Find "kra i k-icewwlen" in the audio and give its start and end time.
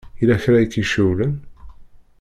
0.43-1.33